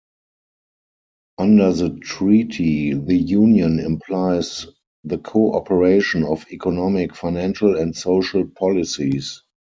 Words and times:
Under 1.37 1.73
the 1.73 1.91
Treaty 1.99 2.95
the 2.95 3.15
Union 3.15 3.77
implies 3.77 4.65
the 5.03 5.19
co-operation 5.19 6.23
of 6.23 6.43
economic, 6.51 7.13
financial 7.15 7.77
and 7.77 7.95
social 7.95 8.47
policies. 8.47 9.43